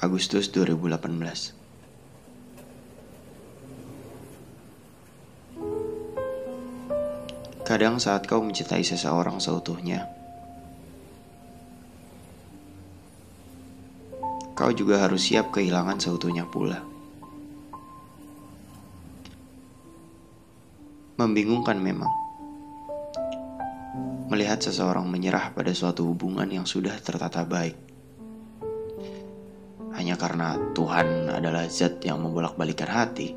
[0.00, 0.96] Agustus 2018
[7.68, 10.08] Kadang saat kau mencintai seseorang seutuhnya
[14.56, 16.80] Kau juga harus siap kehilangan seutuhnya pula.
[21.20, 22.08] Membingungkan memang
[24.32, 27.89] Melihat seseorang menyerah pada suatu hubungan yang sudah tertata baik
[30.10, 33.30] hanya karena Tuhan adalah zat yang membolak-balikan hati,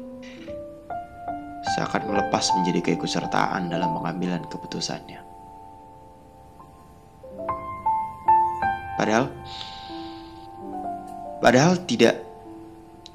[1.69, 5.21] seakan melepas menjadi keikutsertaan dalam pengambilan keputusannya.
[8.97, 9.29] Padahal,
[11.45, 12.25] padahal tidak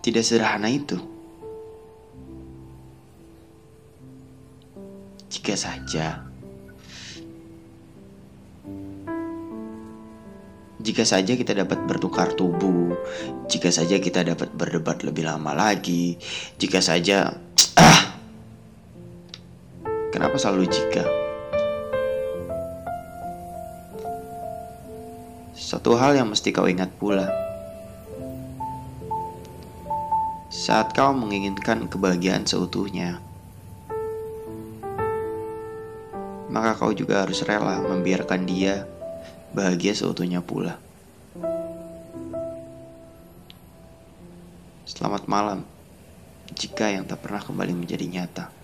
[0.06, 1.03] tidak sederhana itu.
[5.34, 6.29] Jika saja
[10.78, 12.88] Jika saja kita dapat bertukar tubuh,
[13.59, 16.14] jika saja kita dapat berdebat lebih lama lagi,
[16.62, 17.34] jika saja
[17.75, 18.15] ah,
[20.15, 21.03] kenapa selalu jika?
[25.59, 27.27] Satu hal yang mesti kau ingat pula.
[30.55, 33.19] Saat kau menginginkan kebahagiaan seutuhnya,
[36.47, 38.87] maka kau juga harus rela membiarkan dia
[39.50, 40.78] bahagia seutuhnya pula.
[44.89, 45.69] Selamat malam,
[46.48, 48.58] jika yang tak pernah kembali menjadi nyata.